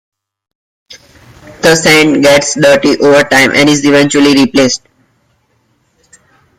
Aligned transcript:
The 1.61 1.75
sand 1.75 2.23
gets 2.23 2.55
dirty 2.59 2.97
over 2.97 3.21
time 3.21 3.51
and 3.53 3.69
is 3.69 3.85
eventually 3.85 4.33
replaced. 4.33 4.81